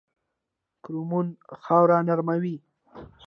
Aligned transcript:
کرمونه 0.83 1.31
خاوره 1.63 1.97
نرموي 2.07 2.55